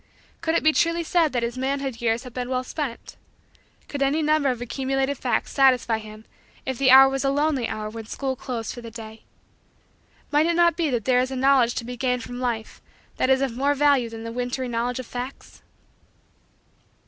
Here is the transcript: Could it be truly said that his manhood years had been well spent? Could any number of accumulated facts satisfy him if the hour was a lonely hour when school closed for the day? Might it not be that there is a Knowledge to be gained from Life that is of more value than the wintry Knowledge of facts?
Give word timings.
Could 0.41 0.55
it 0.55 0.63
be 0.63 0.73
truly 0.73 1.03
said 1.03 1.31
that 1.31 1.43
his 1.43 1.59
manhood 1.59 2.01
years 2.01 2.23
had 2.23 2.33
been 2.33 2.49
well 2.49 2.63
spent? 2.63 3.17
Could 3.87 4.01
any 4.01 4.23
number 4.23 4.49
of 4.49 4.59
accumulated 4.59 5.15
facts 5.15 5.51
satisfy 5.51 5.99
him 5.99 6.25
if 6.65 6.79
the 6.79 6.89
hour 6.89 7.07
was 7.07 7.23
a 7.23 7.29
lonely 7.29 7.67
hour 7.67 7.87
when 7.87 8.07
school 8.07 8.35
closed 8.35 8.73
for 8.73 8.81
the 8.81 8.89
day? 8.89 9.25
Might 10.31 10.47
it 10.47 10.55
not 10.55 10.75
be 10.75 10.89
that 10.89 11.05
there 11.05 11.19
is 11.19 11.29
a 11.29 11.35
Knowledge 11.35 11.75
to 11.75 11.85
be 11.85 11.97
gained 11.97 12.23
from 12.23 12.39
Life 12.39 12.81
that 13.17 13.29
is 13.29 13.41
of 13.43 13.55
more 13.55 13.75
value 13.75 14.09
than 14.09 14.23
the 14.23 14.31
wintry 14.31 14.67
Knowledge 14.67 14.97
of 14.97 15.05
facts? 15.05 15.61